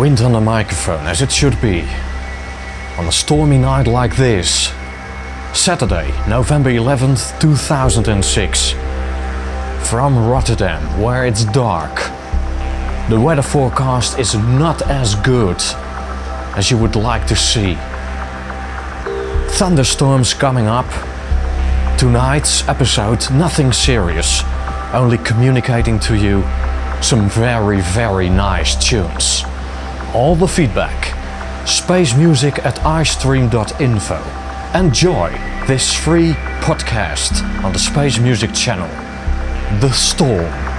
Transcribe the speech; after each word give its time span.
Wind 0.00 0.22
on 0.22 0.32
the 0.32 0.40
microphone, 0.40 1.06
as 1.06 1.20
it 1.20 1.30
should 1.30 1.60
be. 1.60 1.82
On 2.96 3.06
a 3.06 3.12
stormy 3.12 3.58
night 3.58 3.86
like 3.86 4.16
this. 4.16 4.72
Saturday, 5.52 6.10
November 6.26 6.70
11th, 6.70 7.38
2006. 7.38 8.70
From 9.90 10.26
Rotterdam, 10.26 10.98
where 10.98 11.26
it's 11.26 11.44
dark. 11.44 11.94
The 13.10 13.20
weather 13.20 13.42
forecast 13.42 14.18
is 14.18 14.34
not 14.34 14.80
as 14.88 15.16
good 15.16 15.60
as 16.56 16.70
you 16.70 16.78
would 16.78 16.96
like 16.96 17.26
to 17.26 17.36
see. 17.36 17.74
Thunderstorms 19.58 20.32
coming 20.32 20.66
up. 20.66 20.88
Tonight's 21.98 22.66
episode, 22.68 23.30
nothing 23.30 23.70
serious, 23.70 24.40
only 24.94 25.18
communicating 25.18 26.00
to 26.00 26.16
you 26.16 26.40
some 27.02 27.28
very, 27.28 27.82
very 27.82 28.30
nice 28.30 28.82
tunes. 28.82 29.44
All 30.14 30.34
the 30.34 30.48
feedback. 30.48 31.16
Space 31.68 32.16
music 32.16 32.58
at 32.64 32.74
istream.info. 32.80 34.78
Enjoy 34.78 35.30
this 35.68 35.94
free 35.94 36.32
podcast 36.60 37.42
on 37.62 37.72
the 37.72 37.78
Space 37.78 38.18
Music 38.18 38.52
channel. 38.52 38.88
The 39.78 39.92
Storm. 39.92 40.69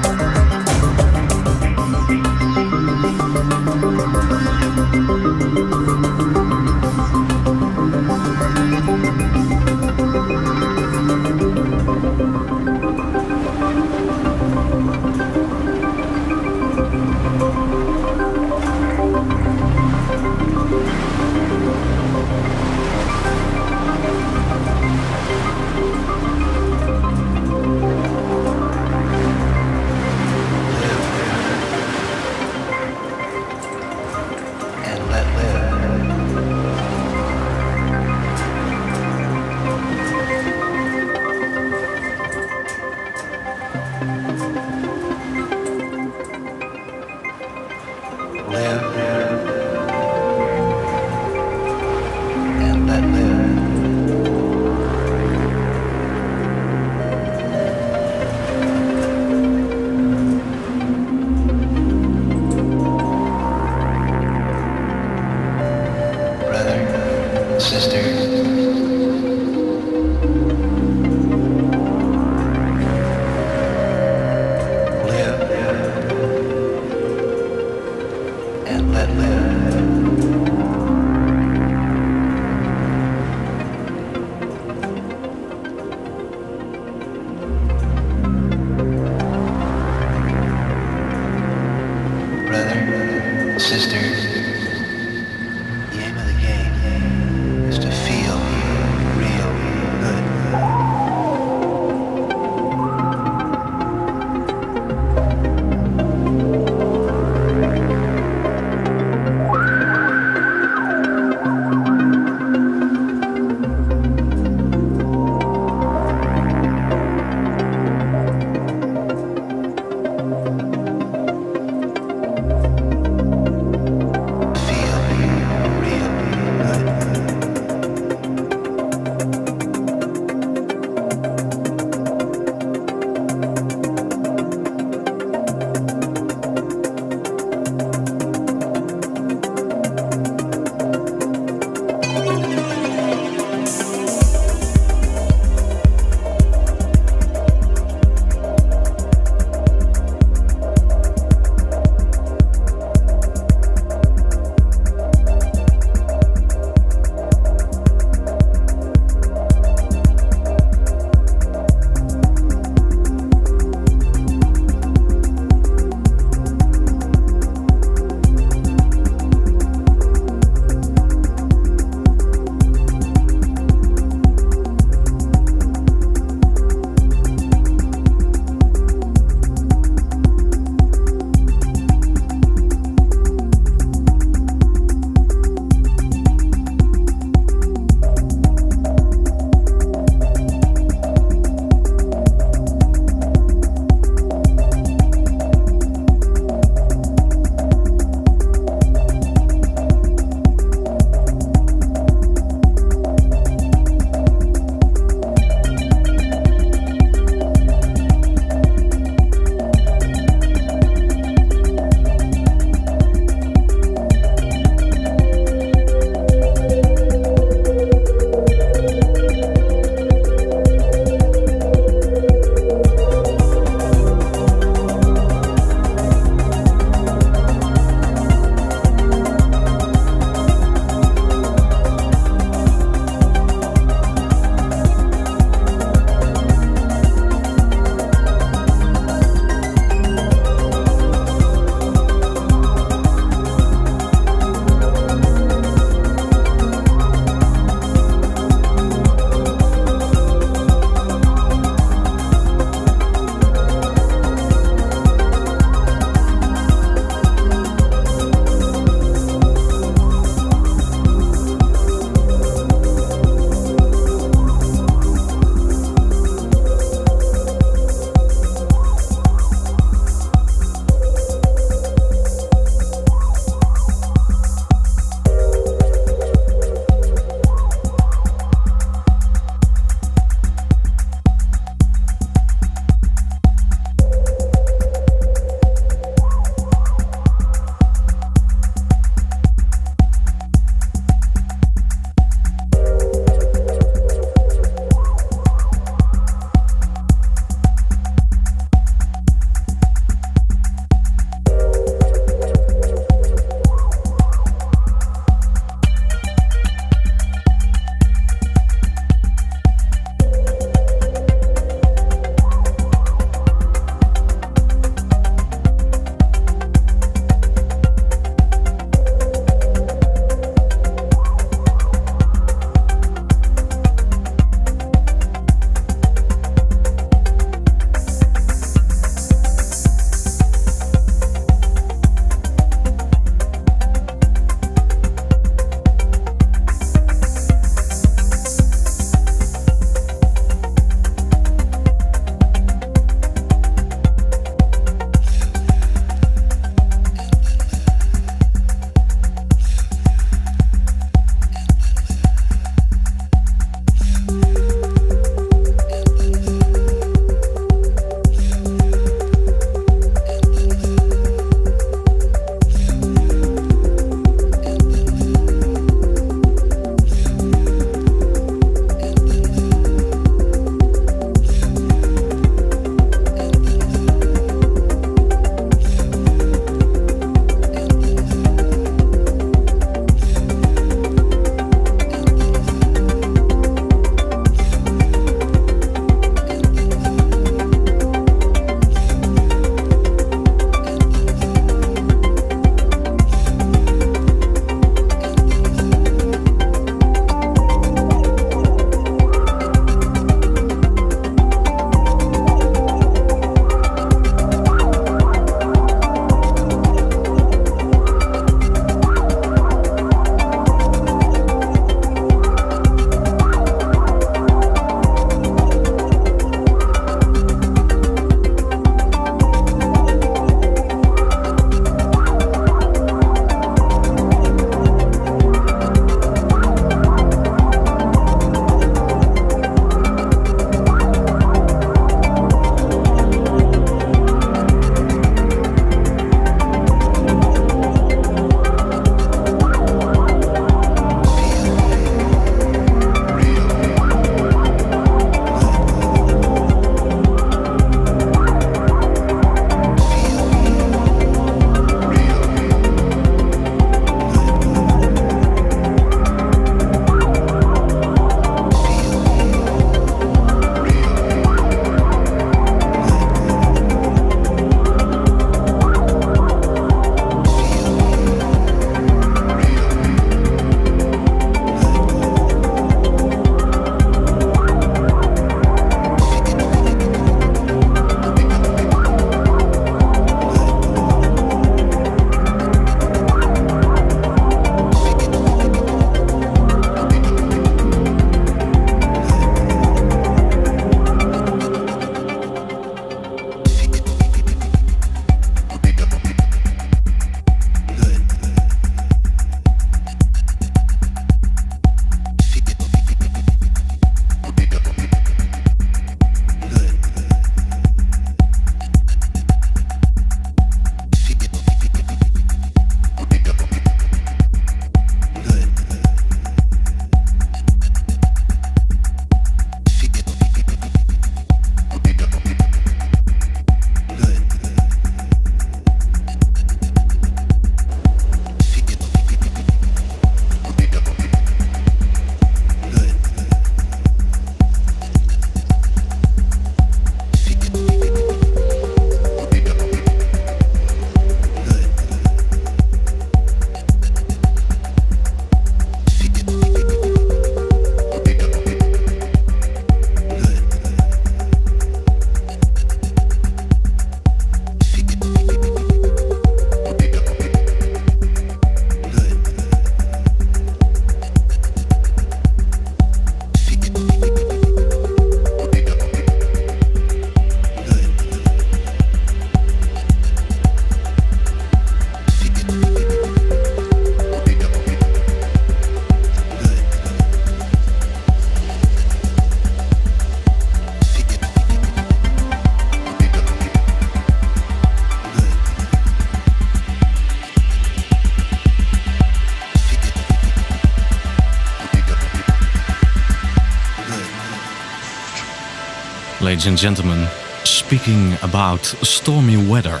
Ladies 596.58 596.66
and 596.66 596.78
gentlemen, 596.78 597.28
speaking 597.62 598.32
about 598.42 598.80
stormy 598.80 599.56
weather. 599.56 600.00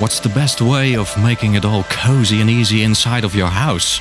What's 0.00 0.18
the 0.18 0.28
best 0.28 0.60
way 0.60 0.96
of 0.96 1.16
making 1.22 1.54
it 1.54 1.64
all 1.64 1.84
cozy 1.84 2.40
and 2.40 2.50
easy 2.50 2.82
inside 2.82 3.22
of 3.22 3.36
your 3.36 3.46
house? 3.46 4.00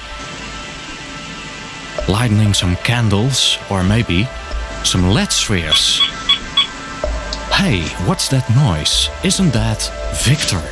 Lighting 2.10 2.56
some 2.56 2.76
candles, 2.78 3.60
or 3.70 3.84
maybe 3.84 4.28
some 4.84 5.12
LED 5.12 5.32
spheres. 5.32 6.00
Hey, 7.54 7.84
what's 8.08 8.30
that 8.30 8.50
noise? 8.56 9.10
Isn't 9.24 9.54
that 9.54 9.92
Victor? 10.24 10.64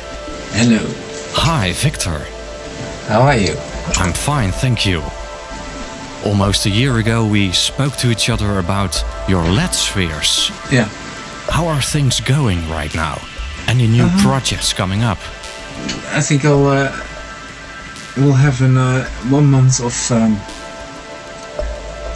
Hello. 0.50 0.82
Hi, 1.34 1.74
Victor. 1.74 2.26
How 3.06 3.20
are 3.20 3.36
you? 3.36 3.54
I'm 4.02 4.12
fine, 4.12 4.50
thank 4.50 4.84
you. 4.84 5.04
Almost 6.24 6.66
a 6.66 6.70
year 6.70 6.98
ago, 6.98 7.24
we 7.24 7.52
spoke 7.52 7.96
to 7.98 8.10
each 8.10 8.28
other 8.28 8.58
about 8.58 9.02
your 9.28 9.42
LED 9.44 9.72
spheres. 9.74 10.50
Yeah. 10.70 10.88
How 11.48 11.66
are 11.68 11.80
things 11.80 12.20
going 12.20 12.68
right 12.68 12.92
now? 12.94 13.20
Any 13.66 13.86
new 13.86 14.04
Uh-huh. 14.04 14.22
projects 14.28 14.72
coming 14.72 15.02
up? 15.04 15.18
I 16.12 16.20
think 16.20 16.44
I'll 16.44 16.66
uh, 16.66 16.90
we'll 18.16 18.32
have 18.46 18.60
an 18.62 18.76
uh, 18.76 19.04
one 19.30 19.46
month 19.46 19.80
of 19.80 19.94
um, 20.10 20.36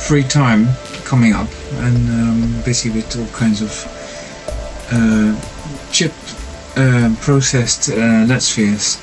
free 0.01 0.25
time 0.25 0.67
coming 1.05 1.33
up, 1.33 1.49
and 1.87 1.97
um, 2.11 2.63
busy 2.65 2.91
with 2.91 3.17
all 3.17 3.27
kinds 3.39 3.63
of 3.63 3.71
uh, 4.91 5.33
chip 5.93 6.13
uh, 6.77 7.15
processed 7.21 7.89
uh, 7.91 8.27
LED 8.27 8.43
spheres 8.43 8.99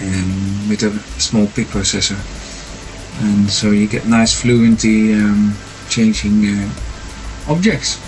um, 0.00 0.68
with 0.68 0.82
a 0.82 0.90
small 1.20 1.46
peak 1.48 1.66
processor, 1.68 2.16
and 3.20 3.50
so 3.50 3.70
you 3.70 3.86
get 3.88 4.06
nice 4.06 4.40
fluency 4.40 5.14
um, 5.14 5.54
changing 5.88 6.46
uh, 6.46 6.70
objects. 7.48 7.98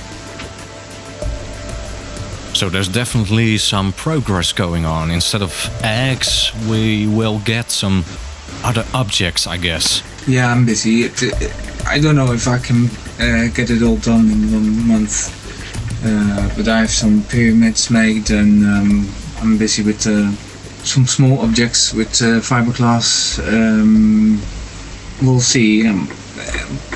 So 2.54 2.68
there's 2.68 2.88
definitely 2.88 3.58
some 3.58 3.92
progress 3.92 4.52
going 4.52 4.84
on. 4.84 5.10
Instead 5.10 5.42
of 5.42 5.52
eggs, 5.82 6.52
we 6.68 7.06
will 7.06 7.38
get 7.38 7.70
some 7.70 8.04
other 8.64 8.84
objects, 8.92 9.46
I 9.46 9.56
guess. 9.56 10.02
Yeah, 10.26 10.52
I'm 10.52 10.66
busy. 10.66 11.04
It, 11.04 11.22
it, 11.22 11.86
I 11.86 11.98
don't 11.98 12.16
know 12.16 12.32
if 12.32 12.46
I 12.46 12.58
can 12.58 12.86
uh, 13.18 13.48
get 13.54 13.70
it 13.70 13.82
all 13.82 13.96
done 13.96 14.30
in 14.30 14.52
one 14.52 14.86
month, 14.86 15.32
uh, 16.04 16.50
but 16.56 16.68
I 16.68 16.80
have 16.80 16.90
some 16.90 17.22
pyramids 17.24 17.90
made, 17.90 18.30
and 18.30 18.64
um, 18.64 19.08
I'm 19.40 19.56
busy 19.56 19.82
with 19.82 20.06
uh, 20.06 20.30
some 20.84 21.06
small 21.06 21.40
objects 21.40 21.94
with 21.94 22.20
uh, 22.20 22.40
fiberglass. 22.40 23.38
Um, 23.48 24.42
we'll 25.22 25.40
see. 25.40 25.86
Um, 25.86 26.08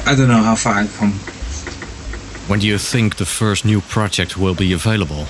I 0.06 0.14
don't 0.14 0.28
know 0.28 0.42
how 0.42 0.54
far 0.54 0.74
I 0.74 0.86
come. 0.86 1.12
When 2.48 2.58
do 2.60 2.66
you 2.66 2.78
think 2.78 3.16
the 3.16 3.24
first 3.24 3.64
new 3.64 3.80
project 3.80 4.36
will 4.36 4.54
be 4.54 4.72
available? 4.72 5.26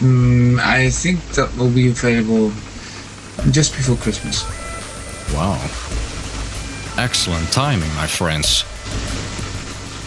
Mm, 0.00 0.58
I 0.58 0.90
think 0.90 1.20
that 1.34 1.56
will 1.56 1.70
be 1.70 1.88
available 1.88 2.52
just 3.50 3.74
before 3.74 3.96
Christmas. 3.96 4.44
Wow. 5.34 5.58
Excellent 6.98 7.50
timing, 7.52 7.94
my 7.94 8.06
friends. 8.06 8.64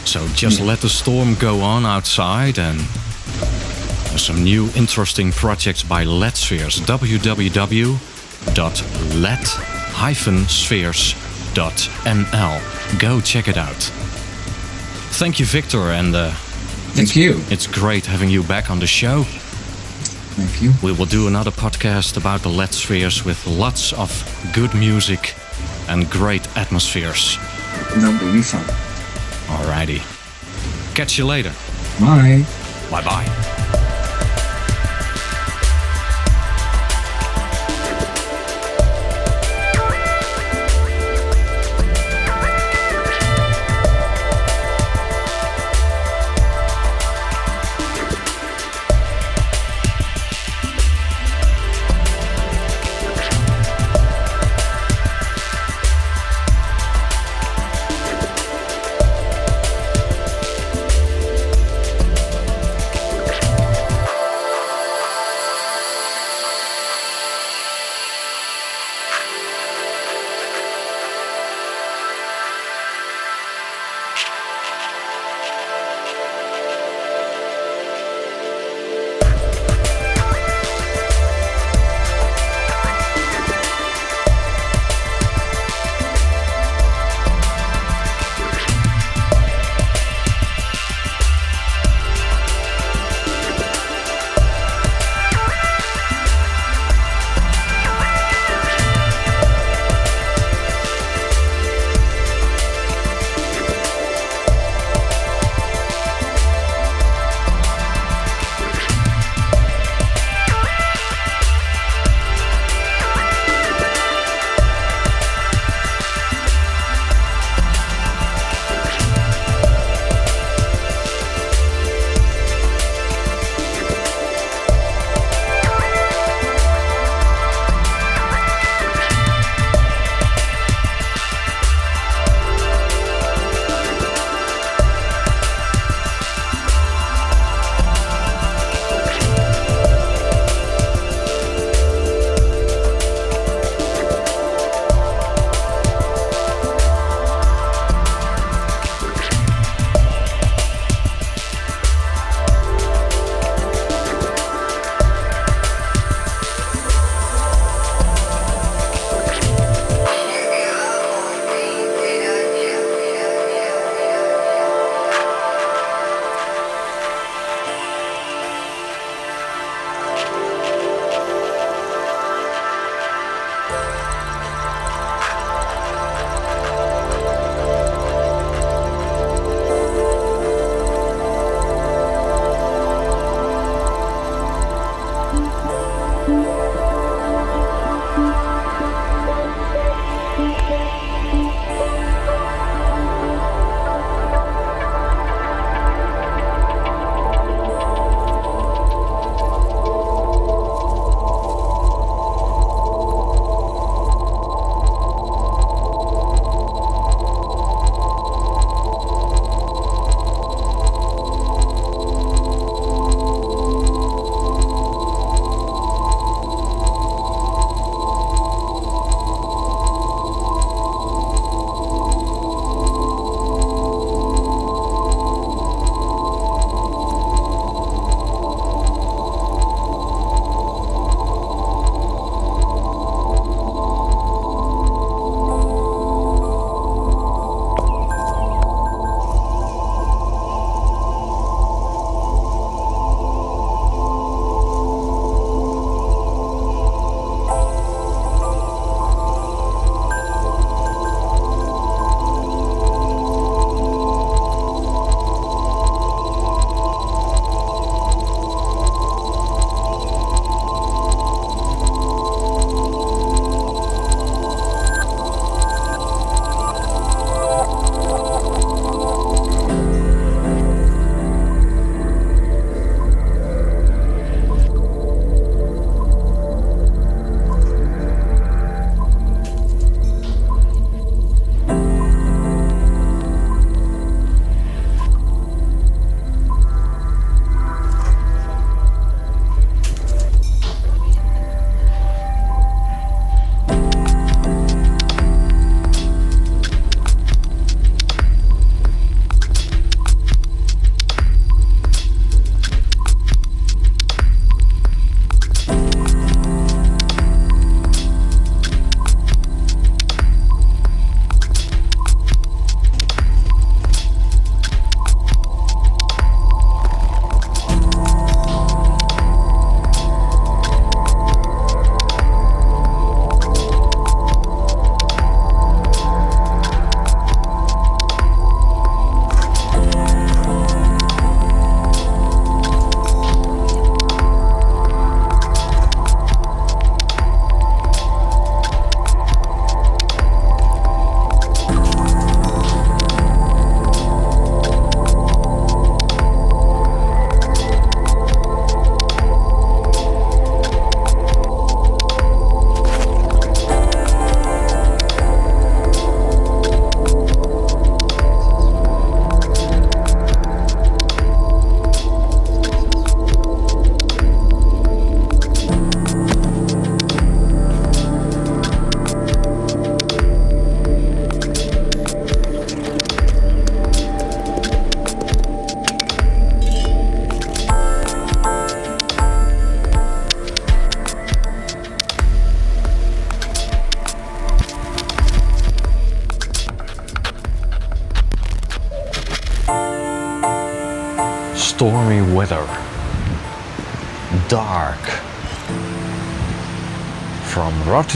So 0.06 0.28
just 0.36 0.60
let 0.60 0.80
the 0.80 0.90
storm 0.90 1.36
go 1.36 1.62
on 1.62 1.86
outside 1.86 2.60
and 2.60 2.80
some 4.20 4.44
new 4.44 4.70
interesting 4.76 5.32
projects 5.32 5.82
by 5.82 6.04
LED 9.16 9.48
Spheres. 10.48 11.16
www.led-spheres.nl. 11.54 13.00
Go 13.00 13.22
check 13.22 13.48
it 13.48 13.58
out. 13.58 13.76
Thank 15.16 15.40
you, 15.40 15.46
Victor, 15.46 15.92
and 15.92 16.16
uh, 16.16 16.32
Thank 16.96 17.16
you. 17.16 17.40
it's 17.50 17.68
great 17.68 18.06
having 18.06 18.30
you 18.30 18.44
back 18.44 18.70
on 18.70 18.80
the 18.80 18.88
show. 18.88 19.24
Thank 19.24 20.62
you. 20.62 20.74
We 20.82 20.92
will 20.92 21.06
do 21.06 21.28
another 21.28 21.52
podcast 21.52 22.18
about 22.18 22.42
the 22.42 22.50
LED 22.50 22.74
spheres 22.74 23.24
with 23.24 23.46
lots 23.46 23.94
of 23.94 24.12
good 24.54 24.74
music 24.74 25.36
and 25.88 26.10
great 26.10 26.48
atmospheres. 26.58 27.38
That 27.96 28.20
will 28.22 28.34
be 28.34 28.42
fun. 28.42 28.64
Alrighty. 29.48 30.02
Catch 30.96 31.18
you 31.18 31.26
later. 31.26 31.54
Bye. 32.00 32.46
Bye 32.90 33.04
bye. 33.04 33.50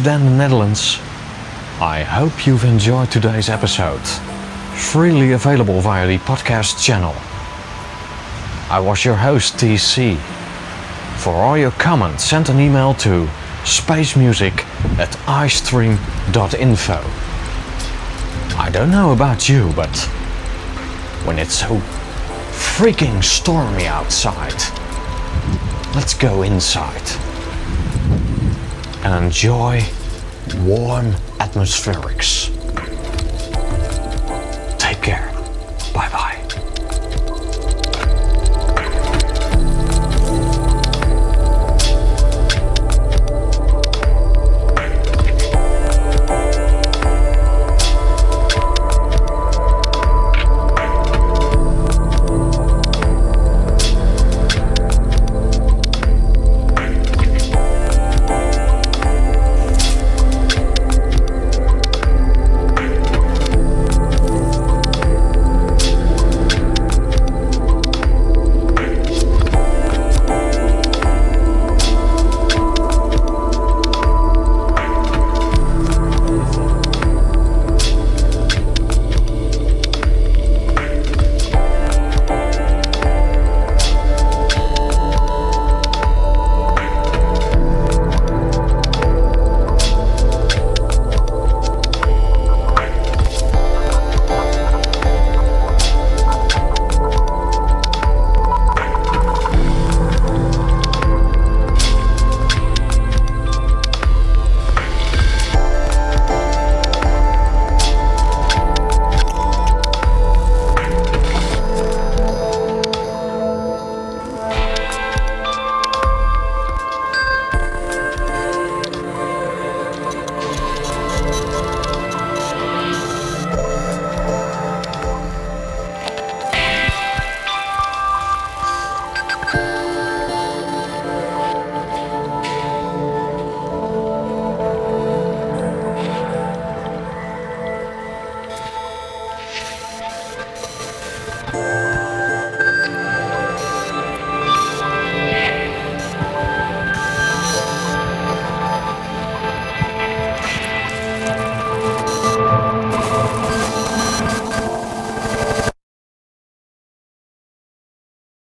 Rotterdam, 0.08 0.32
the 0.32 0.38
Netherlands, 0.38 1.00
I 1.82 2.02
hope 2.02 2.48
you've 2.48 2.64
enjoyed 2.64 3.12
today's 3.12 3.50
episode. 3.50 4.00
Freely 4.74 5.34
available 5.34 5.82
via 5.82 6.08
the 6.08 6.18
podcast 6.20 6.82
channel. 6.82 7.14
I 8.72 8.80
was 8.80 9.04
your 9.04 9.18
host, 9.18 9.56
TC. 9.56 10.18
For 11.18 11.34
all 11.34 11.58
your 11.58 11.72
comments, 11.72 12.24
send 12.24 12.48
an 12.48 12.62
email 12.62 12.94
to 13.04 13.28
spacemusic 13.66 14.64
at 14.98 15.12
istream.info. 15.28 17.02
I 18.58 18.70
don't 18.70 18.92
know 18.92 19.12
about 19.12 19.50
you, 19.50 19.74
but 19.76 19.94
when 21.26 21.38
it's 21.38 21.56
so 21.56 21.82
freaking 22.56 23.22
stormy 23.22 23.88
outside, 23.88 24.56
let's 25.94 26.14
go 26.14 26.44
inside 26.44 27.04
and 29.04 29.26
enjoy 29.26 29.84
warm 30.56 31.12
atmospherics. 31.40 32.50
Take 34.78 35.02
care. 35.02 35.37